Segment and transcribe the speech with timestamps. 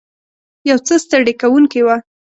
[0.69, 1.95] یو څه ستړې کوونکې وه.